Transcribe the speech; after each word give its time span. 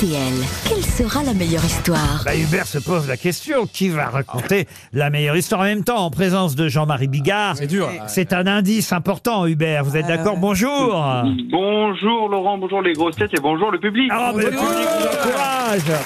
RTL, 0.00 0.32
quelle 0.66 0.82
sera 0.82 1.22
la 1.22 1.34
meilleure 1.34 1.62
histoire 1.62 2.22
Bah, 2.24 2.34
Hubert 2.34 2.66
se 2.66 2.78
pose 2.78 3.06
la 3.06 3.18
question 3.18 3.66
qui 3.66 3.90
va 3.90 4.06
raconter 4.06 4.66
la 4.94 5.10
meilleure 5.10 5.36
histoire 5.36 5.60
en 5.60 5.64
même 5.64 5.84
temps 5.84 6.06
en 6.06 6.10
présence 6.10 6.56
de 6.56 6.68
Jean-Marie 6.68 7.06
Bigard? 7.06 7.56
C'est 7.58 7.66
dur. 7.66 7.86
C'est 8.06 8.32
un 8.32 8.46
indice 8.46 8.94
important, 8.94 9.46
Hubert. 9.46 9.84
Vous 9.84 9.98
êtes 9.98 10.06
d'accord? 10.06 10.38
Bonjour. 10.38 11.04
Bonjour 11.50 12.30
Laurent, 12.30 12.56
bonjour 12.56 12.80
les 12.80 12.94
grosses 12.94 13.16
têtes 13.16 13.34
et 13.36 13.40
bonjour 13.42 13.70
le 13.70 13.78
public. 13.78 14.10
Ah, 14.10 14.32
mais 14.34 14.44
le 14.44 14.50
public 14.52 14.64
vous 14.70 15.06
encourage. 15.06 16.00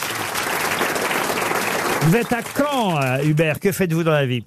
Vous 2.02 2.16
êtes 2.16 2.32
à 2.32 2.40
Caen, 2.42 3.00
euh, 3.00 3.22
Hubert. 3.22 3.60
Que 3.60 3.70
faites-vous 3.70 4.02
dans 4.02 4.10
la 4.10 4.26
vie? 4.26 4.44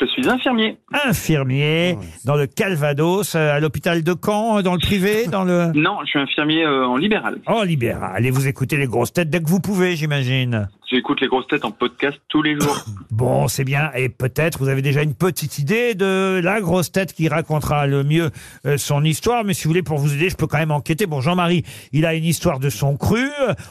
Je 0.00 0.06
suis 0.06 0.28
infirmier. 0.28 0.76
Infirmier 1.06 1.96
dans 2.24 2.36
le 2.36 2.46
Calvados, 2.46 3.34
euh, 3.34 3.52
à 3.52 3.60
l'hôpital 3.60 4.02
de 4.02 4.14
Caen, 4.14 4.58
euh, 4.58 4.62
dans 4.62 4.74
le 4.74 4.78
privé, 4.78 5.26
dans 5.26 5.44
le... 5.44 5.72
Non, 5.74 5.98
je 6.04 6.10
suis 6.10 6.18
infirmier 6.18 6.64
euh, 6.64 6.86
en 6.86 6.96
libéral. 6.96 7.38
Oh, 7.48 7.64
libéral. 7.64 8.24
Et 8.24 8.30
vous 8.30 8.46
écoutez 8.46 8.76
les 8.76 8.86
grosses 8.86 9.12
têtes 9.12 9.30
dès 9.30 9.40
que 9.40 9.48
vous 9.48 9.60
pouvez, 9.60 9.96
j'imagine. 9.96 10.68
J'écoute 10.90 11.20
les 11.20 11.26
grosses 11.28 11.46
têtes 11.48 11.66
en 11.66 11.70
podcast 11.70 12.18
tous 12.28 12.42
les 12.42 12.58
jours. 12.58 12.84
Bon, 13.10 13.48
c'est 13.48 13.64
bien. 13.64 13.90
Et 13.96 14.08
peut-être 14.10 14.58
vous 14.60 14.68
avez 14.68 14.80
déjà 14.80 15.02
une 15.02 15.14
petite 15.14 15.58
idée 15.58 15.96
de 15.96 16.40
la 16.42 16.60
grosse 16.60 16.92
tête 16.92 17.12
qui 17.12 17.26
racontera 17.28 17.88
le 17.88 18.04
mieux 18.04 18.30
euh, 18.64 18.78
son 18.78 19.02
histoire. 19.02 19.42
Mais 19.42 19.54
si 19.54 19.64
vous 19.64 19.70
voulez, 19.70 19.82
pour 19.82 19.98
vous 19.98 20.14
aider, 20.14 20.30
je 20.30 20.36
peux 20.36 20.46
quand 20.46 20.58
même 20.58 20.70
enquêter. 20.70 21.06
Bon, 21.06 21.20
Jean-Marie, 21.20 21.64
il 21.92 22.06
a 22.06 22.14
une 22.14 22.24
histoire 22.24 22.60
de 22.60 22.70
son 22.70 22.96
cru. 22.96 23.28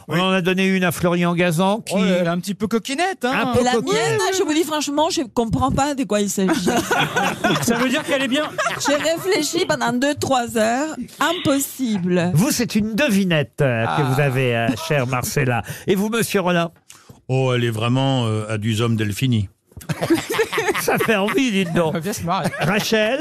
On 0.09 0.19
en 0.19 0.31
a 0.31 0.41
donné 0.41 0.67
une 0.67 0.83
à 0.83 0.91
Florian 0.91 1.33
Gazan 1.33 1.79
qui... 1.79 1.93
Oh, 1.95 1.99
elle 2.03 2.25
est 2.25 2.27
un 2.27 2.39
petit 2.39 2.55
peu 2.55 2.67
coquinette, 2.67 3.23
hein. 3.23 3.31
Un 3.53 3.53
peu 3.57 3.63
La 3.63 3.71
coquine. 3.71 3.93
mienne, 3.93 4.19
je 4.37 4.43
vous 4.43 4.53
dis 4.53 4.65
franchement, 4.65 5.09
je 5.09 5.21
comprends 5.33 5.71
pas 5.71 5.95
de 5.95 6.03
quoi 6.03 6.19
il 6.19 6.29
s'agit. 6.29 6.65
Ça 7.61 7.75
veut 7.77 7.87
dire 7.87 8.03
qu'elle 8.03 8.23
est 8.23 8.27
bien. 8.27 8.49
J'ai 8.85 8.95
réfléchi 8.95 9.65
pendant 9.65 9.93
2-3 9.97 10.57
heures. 10.57 10.95
Impossible. 11.21 12.31
Vous, 12.33 12.51
c'est 12.51 12.75
une 12.75 12.95
devinette 12.95 13.61
euh, 13.61 13.85
que 13.85 14.01
vous 14.01 14.19
avez, 14.19 14.55
euh, 14.57 14.67
chère 14.89 15.07
Marcella. 15.07 15.61
Et 15.87 15.95
vous, 15.95 16.09
monsieur 16.09 16.41
Rollin? 16.41 16.71
Oh, 17.29 17.51
elle 17.53 17.63
est 17.65 17.69
vraiment 17.71 18.25
euh, 18.27 18.45
à 18.49 18.57
du 18.57 18.79
homme 18.81 18.95
Delphini. 18.95 19.49
Ça 20.81 20.97
fait 20.97 21.15
envie, 21.15 21.51
dites 21.51 21.73
donc. 21.73 21.95
Se 22.03 22.23
marrer. 22.23 22.49
Rachel 22.59 23.19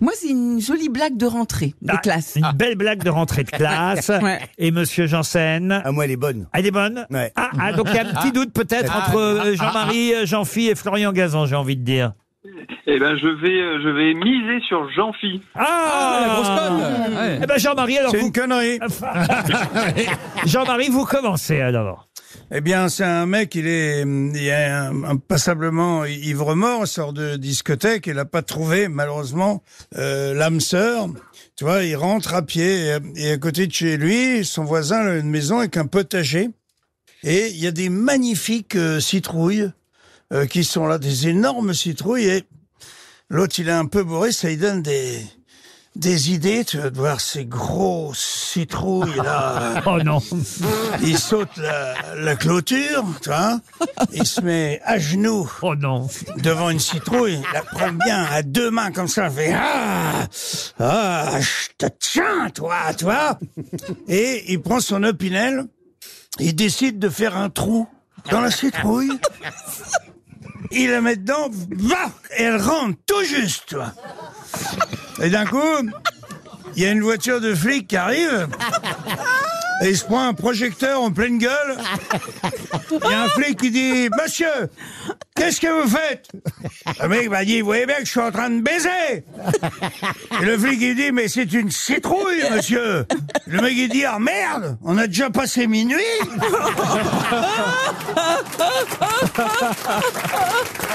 Moi, 0.00 0.12
c'est 0.14 0.28
une 0.28 0.60
jolie 0.60 0.88
blague 0.88 1.16
de 1.16 1.26
rentrée 1.26 1.74
de 1.82 1.92
Ah, 1.92 1.96
classe. 1.98 2.36
Une 2.36 2.52
belle 2.54 2.76
blague 2.76 3.02
de 3.02 3.10
rentrée 3.10 3.44
de 3.44 3.50
classe. 3.50 4.10
Ouais. 4.22 4.40
Et 4.58 4.70
monsieur 4.70 5.06
Janssen 5.06 5.82
Ah, 5.84 5.90
moi, 5.92 6.04
elle 6.04 6.12
est 6.12 6.16
bonne. 6.16 6.46
Elle 6.52 6.66
est 6.66 6.70
bonne 6.70 7.06
Ouais. 7.10 7.32
ah, 7.36 7.50
ah, 7.58 7.72
donc 7.72 7.86
il 7.90 7.94
y 7.96 7.98
a 7.98 8.02
un 8.02 8.14
petit 8.14 8.32
doute 8.32 8.52
peut-être 8.52 8.92
Ah, 8.94 9.06
entre 9.08 9.18
euh, 9.18 9.54
Jean-Marie, 9.56 10.14
euh, 10.14 10.26
Jean-Phi 10.26 10.68
et 10.68 10.74
Florian 10.74 11.12
Gazan, 11.12 11.46
j'ai 11.46 11.56
envie 11.56 11.76
de 11.76 11.82
dire. 11.84 12.12
Eh 12.86 12.98
ben, 12.98 13.16
je 13.18 13.26
vais, 13.26 13.60
euh, 13.60 13.80
je 13.82 13.88
vais 13.88 14.14
miser 14.14 14.64
sur 14.66 14.88
Jean-Phi. 14.92 15.42
Ah, 15.54 16.20
la 16.26 16.34
grosse 16.34 16.48
conne. 16.48 17.16
Ouais. 17.18 17.38
Eh 17.42 17.46
ben 17.46 17.58
Jean-Marie, 17.58 17.98
alors 17.98 18.10
C'est 18.12 18.18
vous... 18.18 18.26
une 18.26 18.32
connerie. 18.32 18.78
Jean-Marie, 20.46 20.88
vous 20.88 21.04
commencez 21.04 21.60
alors. 21.60 22.07
Eh 22.50 22.60
bien, 22.60 22.88
c'est 22.88 23.04
un 23.04 23.26
mec, 23.26 23.54
il 23.54 23.66
est, 23.66 24.02
il 24.02 24.28
ivre-mort, 26.26 26.86
sort 26.86 27.12
de 27.12 27.36
discothèque, 27.36 28.06
il 28.06 28.14
n'a 28.14 28.24
pas 28.24 28.42
trouvé, 28.42 28.88
malheureusement, 28.88 29.62
euh, 29.96 30.34
l'âme 30.34 30.60
sœur. 30.60 31.08
Tu 31.56 31.64
vois, 31.64 31.84
il 31.84 31.96
rentre 31.96 32.34
à 32.34 32.42
pied, 32.42 32.86
et, 32.86 32.98
et 33.16 33.32
à 33.32 33.38
côté 33.38 33.66
de 33.66 33.72
chez 33.72 33.96
lui, 33.96 34.44
son 34.44 34.64
voisin 34.64 35.06
a 35.06 35.16
une 35.16 35.30
maison 35.30 35.58
avec 35.58 35.76
un 35.76 35.86
potager. 35.86 36.50
Et 37.24 37.48
il 37.48 37.58
y 37.58 37.66
a 37.66 37.72
des 37.72 37.88
magnifiques 37.88 38.76
euh, 38.76 39.00
citrouilles 39.00 39.70
euh, 40.32 40.46
qui 40.46 40.64
sont 40.64 40.86
là, 40.86 40.98
des 40.98 41.28
énormes 41.28 41.74
citrouilles. 41.74 42.28
Et 42.28 42.44
l'autre, 43.28 43.58
il 43.58 43.68
est 43.68 43.72
un 43.72 43.86
peu 43.86 44.04
bourré, 44.04 44.32
ça 44.32 44.48
lui 44.48 44.56
donne 44.56 44.82
des, 44.82 45.20
des 45.98 46.32
idées. 46.32 46.64
Tu 46.64 46.78
vas 46.78 46.90
voir 46.90 47.20
ces 47.20 47.44
grosses 47.44 48.18
citrouilles 48.52 49.16
là. 49.16 49.82
Oh 49.86 50.02
non. 50.02 50.20
Il 51.02 51.18
saute 51.18 51.56
la, 51.56 51.94
la 52.16 52.36
clôture, 52.36 53.04
tu 53.22 53.28
vois. 53.28 53.60
Il 54.12 54.26
se 54.26 54.40
met 54.40 54.80
à 54.84 54.98
genoux 54.98 55.50
Oh 55.62 55.74
non. 55.74 56.08
devant 56.38 56.70
une 56.70 56.80
citrouille. 56.80 57.34
Il 57.42 57.52
la 57.52 57.62
prend 57.62 57.92
bien 57.92 58.24
à 58.24 58.42
deux 58.42 58.70
mains 58.70 58.90
comme 58.92 59.08
ça. 59.08 59.26
Il 59.28 59.32
fait 59.34 59.54
ah, 59.54 60.26
ah, 60.78 61.40
je 61.40 61.68
te 61.78 61.86
tiens, 61.98 62.50
toi, 62.50 62.76
tu 62.96 63.04
vois. 63.04 63.38
Et 64.08 64.52
il 64.52 64.60
prend 64.60 64.80
son 64.80 65.02
opinel. 65.04 65.64
Il 66.38 66.54
décide 66.54 66.98
de 66.98 67.08
faire 67.08 67.36
un 67.36 67.50
trou 67.50 67.88
dans 68.30 68.40
la 68.40 68.50
citrouille. 68.50 69.18
Il 70.70 70.90
la 70.90 71.00
met 71.00 71.16
dedans, 71.16 71.48
va, 71.70 72.10
et 72.36 72.42
elle 72.42 72.60
rentre 72.60 72.98
tout 73.06 73.22
juste, 73.24 73.64
tu 73.68 73.76
vois. 73.76 73.92
Et 75.22 75.30
d'un 75.30 75.46
coup, 75.46 75.62
il 76.76 76.82
y 76.82 76.86
a 76.86 76.90
une 76.90 77.02
voiture 77.02 77.40
de 77.40 77.54
flic 77.54 77.88
qui 77.88 77.96
arrive. 77.96 78.48
Et 79.80 79.90
il 79.90 79.96
se 79.96 80.04
prend 80.04 80.26
un 80.26 80.34
projecteur 80.34 81.00
en 81.00 81.12
pleine 81.12 81.38
gueule. 81.38 81.78
Il 82.90 83.10
y 83.10 83.14
a 83.14 83.22
un 83.22 83.28
flic 83.28 83.60
qui 83.60 83.70
dit 83.70 84.08
Monsieur, 84.20 84.48
qu'est-ce 85.36 85.60
que 85.60 85.68
vous 85.68 85.88
faites? 85.88 86.28
Le 87.00 87.08
mec 87.08 87.30
m'a 87.30 87.44
dit 87.44 87.60
Vous 87.60 87.66
voyez 87.66 87.86
bien 87.86 87.94
que 87.96 88.04
je 88.04 88.10
suis 88.10 88.18
en 88.18 88.32
train 88.32 88.50
de 88.50 88.60
baiser 88.60 89.24
Et 90.40 90.44
le 90.44 90.58
flic 90.58 90.80
il 90.80 90.96
dit 90.96 91.12
Mais 91.12 91.28
c'est 91.28 91.52
une 91.52 91.70
citrouille, 91.70 92.42
monsieur 92.50 93.06
Le 93.46 93.60
mec 93.60 93.72
il 93.76 93.88
dit 93.88 94.04
Ah 94.04 94.18
merde 94.18 94.76
On 94.82 94.98
a 94.98 95.06
déjà 95.06 95.30
passé 95.30 95.68
minuit 95.68 95.96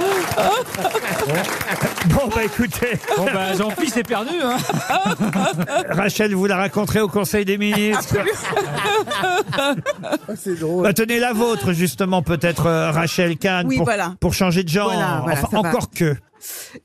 Bon 2.06 2.28
bah 2.34 2.44
écoutez, 2.44 2.98
Bon, 3.16 3.24
bah, 3.26 3.52
c'est 3.92 4.06
perdu, 4.06 4.34
hein. 4.42 4.56
Rachel, 5.90 6.34
vous 6.34 6.46
la 6.46 6.56
raconterez 6.56 7.00
au 7.00 7.08
Conseil 7.08 7.44
des 7.44 7.58
ministres. 7.58 8.16
C'est 10.36 10.58
drôle. 10.58 10.84
Bah, 10.84 10.92
tenez 10.92 11.18
la 11.18 11.32
vôtre 11.32 11.72
justement 11.72 12.22
peut-être 12.22 12.66
euh, 12.66 12.90
Rachel 12.90 13.36
Kahn 13.36 13.66
Oui, 13.66 13.76
pour, 13.76 13.84
voilà. 13.84 14.14
pour 14.20 14.34
changer 14.34 14.64
de 14.64 14.68
genre. 14.68 14.92
Voilà, 14.92 15.20
voilà, 15.22 15.38
enfin, 15.38 15.48
ça 15.50 15.62
va. 15.62 15.68
encore 15.68 15.90
que. 15.90 16.16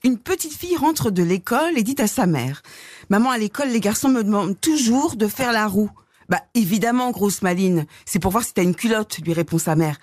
Une 0.04 0.18
petite 0.18 0.54
fille 0.54 0.76
rentre 0.76 1.12
de 1.12 1.24
l'école 1.24 1.78
et 1.78 1.84
dit 1.84 1.96
à 2.00 2.08
sa 2.08 2.26
mère 2.26 2.62
Maman, 3.10 3.32
à 3.32 3.38
l'école, 3.38 3.70
les 3.70 3.80
garçons 3.80 4.10
me 4.10 4.24
demandent 4.24 4.60
toujours 4.60 5.16
de 5.16 5.28
faire 5.28 5.54
la 5.54 5.68
roue. 5.68 5.92
Bah, 6.28 6.42
évidemment, 6.56 7.12
grosse 7.12 7.42
maline. 7.42 7.86
C'est 8.06 8.20
pour 8.20 8.32
voir 8.32 8.44
si 8.44 8.54
t'as 8.54 8.64
une 8.64 8.76
culotte, 8.76 9.20
lui 9.20 9.34
répond 9.34 9.60
sa 9.60 9.76
mère. 9.76 9.98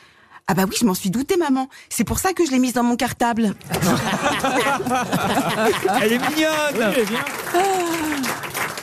Ah 0.47 0.55
bah 0.55 0.65
oui, 0.69 0.77
je 0.79 0.85
m'en 0.85 0.95
suis 0.95 1.11
doutée, 1.11 1.37
maman. 1.37 1.69
C'est 1.89 2.05
pour 2.05 2.19
ça 2.19 2.33
que 2.33 2.45
je 2.45 2.51
l'ai 2.51 2.59
mise 2.59 2.73
dans 2.73 2.83
mon 2.83 2.97
cartable. 2.97 3.55
Elle 6.03 6.13
est 6.13 6.19
mignonne. 6.19 6.77
Elle 6.77 6.99
est 6.99 7.07
bien. 7.07 7.25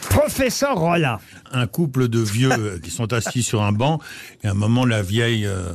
Professeur 0.10 0.78
Rollin. 0.78 1.20
Un 1.52 1.68
couple 1.68 2.08
de 2.08 2.20
vieux 2.20 2.52
euh, 2.52 2.80
qui 2.80 2.92
sont 2.92 3.14
assis 3.14 3.44
sur 3.44 3.62
un 3.62 3.72
banc. 3.72 4.00
Et 4.44 4.48
à 4.48 4.52
un 4.52 4.56
moment, 4.56 4.86
la 4.86 5.02
vieille 5.02 5.46
euh, 5.46 5.72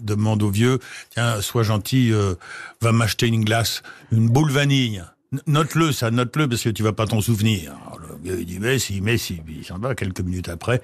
demande 0.00 0.42
au 0.42 0.50
vieux 0.50 0.78
Tiens, 1.10 1.40
sois 1.40 1.62
gentil, 1.62 2.12
euh, 2.12 2.34
va 2.80 2.92
m'acheter 2.92 3.26
une 3.26 3.44
glace, 3.44 3.82
une 4.12 4.28
boule 4.28 4.50
vanille. 4.50 5.02
Note-le, 5.46 5.92
ça, 5.92 6.10
note-le, 6.10 6.48
parce 6.48 6.62
que 6.62 6.68
tu 6.70 6.82
vas 6.82 6.92
pas 6.92 7.06
t'en 7.06 7.20
souvenir. 7.20 7.74
Alors, 7.86 7.98
le 7.98 8.18
vieux, 8.22 8.40
il 8.40 8.46
dit 8.46 8.58
Mais 8.58 8.78
si, 8.78 9.00
mais 9.00 9.18
si. 9.18 9.40
Il 9.48 9.64
s'en 9.64 9.78
va 9.78 9.94
quelques 9.94 10.20
minutes 10.20 10.48
après. 10.48 10.80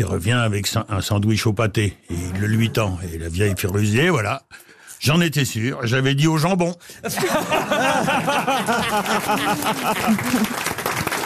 Il 0.00 0.06
revient 0.06 0.32
avec 0.32 0.66
un 0.88 1.02
sandwich 1.02 1.46
au 1.46 1.52
pâté. 1.52 1.94
Et 2.08 2.14
il 2.14 2.40
le 2.40 2.46
lui 2.46 2.70
tend. 2.70 2.98
Et 3.12 3.18
la 3.18 3.28
vieille 3.28 3.54
Et 3.98 4.08
voilà. 4.08 4.44
J'en 4.98 5.20
étais 5.20 5.44
sûr, 5.44 5.86
j'avais 5.86 6.14
dit 6.14 6.26
au 6.26 6.38
jambon. 6.38 6.74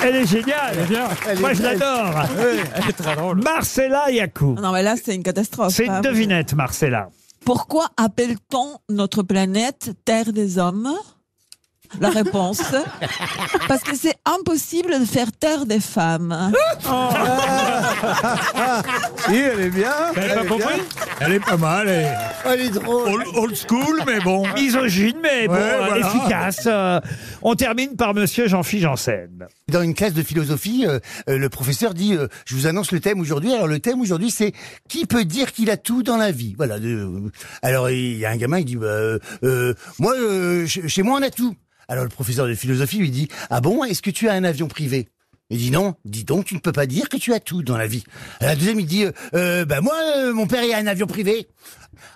Elle 0.02 0.16
est 0.16 0.26
géniale. 0.26 0.86
bien. 0.88 1.08
Moi 1.38 1.52
je 1.54 1.62
l'adore. 1.62 2.24
Elle 2.36 2.88
est 2.88 2.92
très 2.94 3.14
drôle. 3.14 3.40
Marcella 3.44 4.10
Yakou. 4.10 4.56
Non, 4.60 4.72
mais 4.72 4.82
là, 4.82 4.96
c'est 5.00 5.14
une 5.14 5.22
catastrophe. 5.22 5.72
C'est 5.72 5.86
une 5.86 5.92
hein. 5.92 6.00
devinette, 6.00 6.54
Marcella. 6.54 7.10
Pourquoi 7.44 7.90
appelle-t-on 7.96 8.78
notre 8.88 9.22
planète 9.22 9.92
Terre 10.04 10.32
des 10.32 10.58
hommes? 10.58 10.92
La 12.00 12.10
réponse 12.10 12.62
Parce 13.68 13.82
que 13.82 13.96
c'est 13.96 14.14
impossible 14.24 14.98
de 15.00 15.04
faire 15.04 15.28
Terre 15.32 15.66
des 15.66 15.80
femmes. 15.80 16.52
Si, 19.26 19.36
elle 19.36 19.60
est 19.60 19.70
bien. 19.70 19.92
T'avais 20.14 20.34
pas 20.34 20.44
compris 20.44 20.82
Elle 21.20 21.32
est 21.34 21.40
pas 21.40 21.56
mal, 21.56 21.88
elle 21.88 22.04
est 22.04 22.12
Elle 22.46 22.60
est 22.62 22.70
drôle. 22.70 23.08
old, 23.12 23.26
old 23.36 23.54
school, 23.56 24.02
mais 24.06 24.20
bon. 24.20 24.44
Misogyne, 24.54 25.16
mais 25.22 25.46
bon, 25.46 25.54
Ouais, 25.54 25.60
euh, 25.60 25.84
voilà. 25.86 26.06
efficace. 26.06 26.60
Euh, 26.66 27.00
on 27.42 27.54
termine 27.54 27.96
par 27.96 28.14
Monsieur 28.14 28.48
Jean-Philippe 28.48 28.84
Janssen. 28.84 29.46
Dans 29.72 29.80
une 29.80 29.94
classe 29.94 30.12
de 30.12 30.22
philosophie, 30.22 30.84
euh, 30.86 30.98
euh, 31.26 31.38
le 31.38 31.48
professeur 31.48 31.94
dit 31.94 32.14
euh, 32.14 32.28
Je 32.44 32.54
vous 32.54 32.66
annonce 32.66 32.92
le 32.92 33.00
thème 33.00 33.18
aujourd'hui. 33.18 33.50
Alors 33.54 33.66
le 33.66 33.80
thème 33.80 33.98
aujourd'hui, 34.02 34.30
c'est 34.30 34.52
qui 34.90 35.06
peut 35.06 35.24
dire 35.24 35.52
qu'il 35.52 35.70
a 35.70 35.78
tout 35.78 36.02
dans 36.02 36.18
la 36.18 36.32
vie? 36.32 36.54
Voilà. 36.58 36.76
alors 37.62 37.88
il 37.88 38.18
y 38.18 38.26
a 38.26 38.30
un 38.30 38.36
gamin, 38.36 38.58
il 38.58 38.66
dit 38.66 38.76
bah, 38.76 39.18
Moi, 39.98 40.14
chez 40.66 41.02
moi, 41.02 41.18
on 41.18 41.22
a 41.22 41.30
tout. 41.30 41.56
Alors 41.88 42.04
le 42.04 42.10
professeur 42.10 42.46
de 42.46 42.54
philosophie 42.54 42.98
lui 42.98 43.10
dit 43.10 43.28
Ah 43.48 43.62
bon 43.62 43.84
Est-ce 43.84 44.02
que 44.02 44.10
tu 44.10 44.28
as 44.28 44.34
un 44.34 44.44
avion 44.44 44.68
privé? 44.68 45.08
Il 45.54 45.60
dit 45.60 45.70
non, 45.70 45.94
dis 46.04 46.24
donc, 46.24 46.46
tu 46.46 46.56
ne 46.56 46.58
peux 46.58 46.72
pas 46.72 46.86
dire 46.86 47.08
que 47.08 47.16
tu 47.16 47.32
as 47.32 47.38
tout 47.38 47.62
dans 47.62 47.76
la 47.76 47.86
vie. 47.86 48.02
La 48.40 48.56
deuxième, 48.56 48.80
il 48.80 48.86
dit, 48.86 49.04
euh, 49.04 49.12
euh, 49.34 49.64
bah 49.64 49.80
moi, 49.80 49.94
euh, 50.16 50.32
mon 50.32 50.48
père, 50.48 50.64
il 50.64 50.72
a 50.72 50.78
un 50.78 50.88
avion 50.88 51.06
privé. 51.06 51.46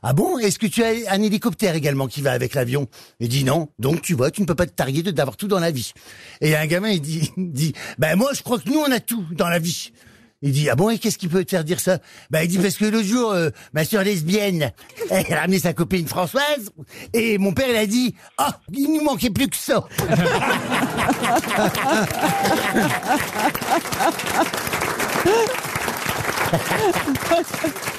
Ah 0.03 0.13
bon? 0.13 0.39
Est-ce 0.39 0.59
que 0.59 0.67
tu 0.67 0.83
as 0.83 0.89
un 1.09 1.23
hélicoptère 1.23 1.77
également 1.77 2.09
qui 2.09 2.21
va 2.21 2.33
avec 2.33 2.55
l'avion? 2.55 2.89
Il 3.21 3.29
dit 3.29 3.45
non, 3.45 3.69
donc 3.79 4.03
tu 4.03 4.15
vois, 4.15 4.33
tu 4.33 4.41
ne 4.41 4.47
peux 4.47 4.57
pas 4.57 4.67
te 4.67 4.73
targuer 4.73 5.05
d'avoir 5.05 5.37
tout 5.37 5.47
dans 5.47 5.61
la 5.61 5.71
vie. 5.71 5.93
Et 6.41 6.57
un 6.57 6.67
gamin, 6.67 6.89
il 6.89 7.01
dit, 7.01 7.31
dit, 7.37 7.75
bah 7.97 8.17
moi, 8.17 8.33
je 8.35 8.43
crois 8.43 8.59
que 8.59 8.69
nous, 8.69 8.81
on 8.81 8.91
a 8.91 8.99
tout 8.99 9.25
dans 9.31 9.49
la 9.49 9.61
vie. 9.61 9.93
Il 10.41 10.53
dit, 10.53 10.71
ah 10.71 10.77
bon, 10.77 10.89
et 10.91 10.99
qu'est-ce 10.99 11.19
qui 11.19 11.27
peut 11.27 11.45
te 11.45 11.51
faire 11.51 11.65
dire 11.65 11.81
ça? 11.81 11.99
Bah, 12.31 12.45
il 12.45 12.49
dit, 12.49 12.59
parce 12.59 12.77
que 12.77 12.85
l'autre 12.85 13.07
jour, 13.07 13.33
euh, 13.33 13.51
ma 13.73 13.85
soeur 13.85 14.05
lesbienne, 14.05 14.71
elle 15.11 15.33
a 15.33 15.41
ramené 15.41 15.59
sa 15.59 15.73
copine 15.73 16.07
Françoise, 16.07 16.71
et 17.13 17.39
mon 17.39 17.53
père, 17.53 17.69
il 17.69 17.77
a 17.77 17.87
dit, 17.87 18.15
ah, 18.39 18.61
il 18.73 18.93
nous 18.93 19.03
manquait 19.03 19.31
plus 19.31 19.49
que 19.49 19.57
ça. 19.57 19.85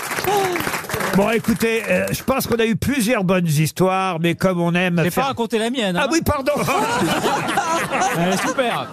Bon, 1.15 1.29
écoutez, 1.31 1.83
euh, 1.89 2.05
je 2.11 2.23
pense 2.23 2.47
qu'on 2.47 2.55
a 2.59 2.65
eu 2.65 2.77
plusieurs 2.77 3.25
bonnes 3.25 3.45
histoires, 3.47 4.19
mais 4.21 4.35
comme 4.35 4.61
on 4.61 4.73
aime 4.73 5.01
J'ai 5.03 5.09
faire... 5.11 5.23
pas 5.23 5.27
raconté 5.29 5.57
la 5.57 5.69
mienne. 5.69 5.97
hein. 5.97 6.03
Ah 6.05 6.07
oui, 6.09 6.21
pardon 6.25 6.53
Elle 8.17 8.33
est 8.33 8.37
super. 8.47 8.87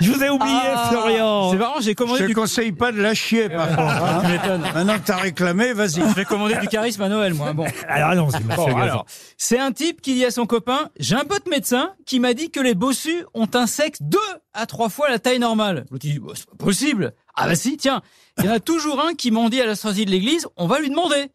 Je 0.00 0.12
vous 0.12 0.22
ai 0.22 0.28
oublié, 0.30 0.56
Florian 0.90 1.50
C'est 1.50 1.56
marrant, 1.56 1.80
j'ai 1.80 1.90
Je 1.90 1.94
commandé 1.96 2.20
te 2.20 2.24
du... 2.26 2.34
conseille 2.34 2.70
pas 2.70 2.92
de 2.92 3.00
la 3.00 3.14
chier, 3.14 3.48
par 3.48 3.68
contre. 3.68 3.80
hein. 3.80 4.22
Tu 4.24 4.30
m'étonnes. 4.30 4.62
Maintenant 4.74 4.94
que 4.98 5.04
t'as 5.06 5.16
réclamé, 5.16 5.72
vas-y. 5.72 6.00
Je 6.08 6.14
vais 6.14 6.24
commander 6.24 6.54
du 6.56 6.68
charisme 6.68 7.02
à 7.02 7.08
Noël, 7.08 7.34
moi. 7.34 7.52
Bon. 7.52 7.66
Alors 7.88 8.10
allons-y, 8.10 8.44
monsieur 8.44 8.56
Bon, 8.56 8.66
Gazan. 8.66 8.78
alors, 8.78 9.06
c'est 9.36 9.58
un 9.58 9.72
type 9.72 10.00
qui 10.02 10.14
dit 10.14 10.24
à 10.24 10.30
son 10.30 10.46
copain 10.46 10.90
J'ai 11.00 11.16
un 11.16 11.24
pote 11.24 11.48
médecin 11.48 11.90
qui 12.06 12.20
m'a 12.20 12.32
dit 12.34 12.50
que 12.50 12.60
les 12.60 12.74
bossus 12.74 13.24
ont 13.34 13.48
un 13.54 13.66
sexe 13.66 13.98
deux 14.02 14.18
à 14.54 14.66
trois 14.66 14.88
fois 14.88 15.08
la 15.08 15.18
taille 15.18 15.38
normale. 15.40 15.84
L'autre 15.90 16.04
il 16.04 16.12
dit 16.12 16.18
Bah, 16.20 16.32
C'est 16.34 16.46
pas 16.48 16.64
possible. 16.64 17.12
Ah 17.42 17.46
bah 17.46 17.54
si, 17.54 17.78
tiens, 17.78 18.02
il 18.38 18.44
y 18.44 18.48
en 18.50 18.52
a 18.52 18.60
toujours 18.60 19.00
un 19.00 19.14
qui 19.14 19.30
m'en 19.30 19.48
dit 19.48 19.62
à 19.62 19.66
la 19.66 19.74
sortie 19.74 20.04
de 20.04 20.10
l'église 20.10 20.46
On 20.58 20.66
va 20.66 20.78
lui 20.78 20.90
demander. 20.90 21.28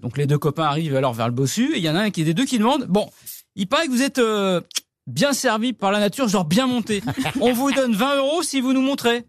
Donc 0.00 0.18
les 0.18 0.26
deux 0.26 0.38
copains 0.38 0.64
arrivent 0.64 0.96
alors 0.96 1.12
vers 1.12 1.28
le 1.28 1.32
bossu 1.32 1.74
et 1.74 1.78
il 1.78 1.84
y 1.84 1.88
en 1.88 1.94
a 1.94 2.00
un 2.00 2.10
qui 2.10 2.24
des 2.24 2.34
deux 2.34 2.44
qui 2.44 2.58
demande 2.58 2.86
Bon, 2.86 3.08
il 3.54 3.68
paraît 3.68 3.86
que 3.86 3.92
vous 3.92 4.02
êtes 4.02 4.18
euh, 4.18 4.60
bien 5.06 5.32
servi 5.32 5.72
par 5.72 5.92
la 5.92 6.00
nature, 6.00 6.26
genre 6.26 6.44
bien 6.44 6.66
monté. 6.66 7.00
On 7.40 7.52
vous 7.52 7.70
donne 7.70 7.94
20 7.94 8.16
euros 8.16 8.42
si 8.42 8.60
vous 8.60 8.72
nous 8.72 8.82
montrez. 8.82 9.24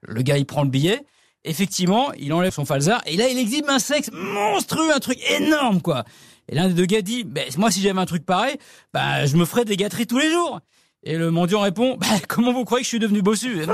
Le 0.00 0.22
gars, 0.22 0.38
il 0.38 0.46
prend 0.46 0.62
le 0.62 0.70
billet. 0.70 1.04
Effectivement, 1.44 2.10
il 2.14 2.32
enlève 2.32 2.54
son 2.54 2.64
falzar 2.64 3.02
et 3.04 3.18
là, 3.18 3.28
il 3.28 3.36
exhibe 3.36 3.68
un 3.68 3.78
sexe 3.78 4.10
monstrueux, 4.12 4.94
un 4.94 4.98
truc 4.98 5.18
énorme, 5.30 5.82
quoi. 5.82 6.04
Et 6.48 6.54
l'un 6.54 6.68
des 6.68 6.74
deux 6.74 6.86
gars 6.86 7.02
dit, 7.02 7.24
ben, 7.24 7.44
moi, 7.58 7.70
si 7.70 7.82
j'avais 7.82 8.00
un 8.00 8.06
truc 8.06 8.24
pareil, 8.24 8.56
bah, 8.94 9.26
je 9.26 9.36
me 9.36 9.44
ferais 9.44 9.66
des 9.66 9.76
gâteries 9.76 10.06
tous 10.06 10.18
les 10.18 10.30
jours. 10.30 10.60
Et 11.02 11.16
le 11.16 11.30
mendiant 11.30 11.60
répond, 11.60 11.96
bah, 11.98 12.06
comment 12.28 12.52
vous 12.52 12.64
croyez 12.64 12.82
que 12.82 12.86
je 12.86 12.90
suis 12.90 12.98
devenu 12.98 13.22
bossu? 13.22 13.62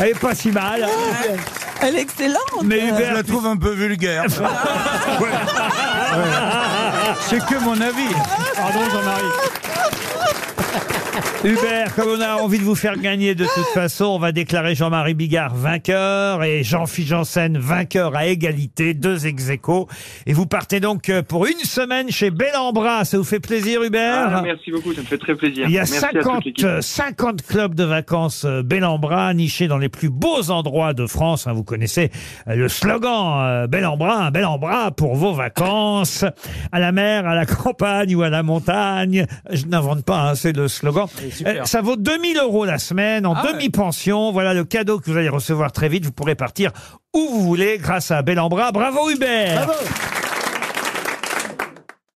Elle 0.00 0.08
est 0.08 0.18
pas 0.18 0.34
si 0.34 0.50
mal. 0.50 0.88
Elle 1.80 1.96
est 1.96 2.00
excellente. 2.00 2.40
Mais 2.64 2.80
Je 2.80 2.86
Hubert, 2.86 3.14
la 3.14 3.22
trouve 3.22 3.46
un 3.46 3.56
peu 3.56 3.70
vulgaire. 3.72 4.24
Ouais. 5.20 5.28
Ouais. 5.28 6.24
C'est 7.28 7.44
que 7.46 7.62
mon 7.62 7.80
avis. 7.80 8.08
Pardon, 8.56 8.80
Jean-Marie. 8.90 9.22
Hubert, 11.44 11.94
comme 11.94 12.08
on 12.16 12.20
a 12.20 12.36
envie 12.36 12.58
de 12.58 12.64
vous 12.64 12.74
faire 12.74 12.96
gagner 12.96 13.34
de 13.34 13.44
toute 13.44 13.66
façon, 13.74 14.04
on 14.06 14.18
va 14.18 14.32
déclarer 14.32 14.74
Jean-Marie 14.74 15.14
Bigard 15.14 15.54
vainqueur 15.54 16.42
et 16.44 16.62
Jean-Philippe 16.62 17.08
Janssen 17.10 17.58
vainqueur 17.58 18.14
à 18.16 18.26
égalité, 18.26 18.94
deux 18.94 19.26
ex 19.26 19.50
aequo. 19.50 19.88
Et 20.26 20.32
vous 20.32 20.46
partez 20.46 20.78
donc 20.80 21.10
pour 21.28 21.46
une 21.46 21.58
semaine 21.64 22.10
chez 22.10 22.30
Bellambra. 22.30 23.04
Ça 23.04 23.18
vous 23.18 23.24
fait 23.24 23.40
plaisir, 23.40 23.82
Hubert 23.82 24.36
Ah, 24.36 24.42
merci 24.42 24.70
beaucoup, 24.70 24.94
ça 24.94 25.00
me 25.00 25.06
fait 25.06 25.18
très 25.18 25.34
plaisir. 25.34 25.66
Il 25.68 25.72
y 25.74 25.78
a 25.78 25.80
Merci 25.82 25.96
à 26.04 26.08
toute 26.10 26.22
50, 26.22 26.44
l'équipe. 26.44 26.64
euh, 26.64 26.80
50 26.80 27.42
clubs 27.46 27.74
de 27.74 27.84
vacances 27.84 28.44
euh, 28.44 28.62
Bellambra, 28.62 29.34
nichés 29.34 29.66
dans 29.68 29.78
les 29.78 29.88
plus 29.88 30.10
beaux 30.10 30.50
endroits 30.50 30.94
de 30.94 31.06
France. 31.06 31.46
hein. 31.46 31.52
vous 31.52 31.64
connaissez 31.64 32.10
euh, 32.48 32.54
le 32.54 32.68
slogan 32.68 33.40
euh, 33.40 33.66
Bellambra, 33.66 34.26
un 34.26 34.30
Bellambra 34.30 34.92
pour 34.92 35.16
vos 35.16 35.32
vacances, 35.34 36.24
à 36.70 36.78
la 36.78 36.92
mer, 36.92 37.26
à 37.26 37.34
la 37.34 37.46
campagne 37.46 38.14
ou 38.14 38.22
à 38.22 38.30
la 38.30 38.42
montagne. 38.42 39.26
Je 39.50 39.66
n'invente 39.66 40.04
pas, 40.04 40.30
hein, 40.30 40.34
c'est 40.36 40.56
le 40.56 40.68
slogan. 40.68 41.01
Euh, 41.46 41.64
ça 41.64 41.80
vaut 41.80 41.96
2000 41.96 42.38
euros 42.38 42.64
la 42.64 42.78
semaine 42.78 43.26
en 43.26 43.34
Ah 43.34 43.52
demi-pension. 43.52 44.32
Voilà 44.32 44.54
le 44.54 44.64
cadeau 44.64 44.98
que 44.98 45.10
vous 45.10 45.16
allez 45.16 45.28
recevoir 45.28 45.72
très 45.72 45.88
vite. 45.88 46.04
Vous 46.04 46.12
pourrez 46.12 46.34
partir 46.34 46.70
où 47.14 47.28
vous 47.30 47.42
voulez 47.42 47.78
grâce 47.78 48.10
à 48.10 48.22
Bellambra. 48.22 48.72
Bravo 48.72 49.10
Hubert 49.10 49.66
Bravo 49.66 49.72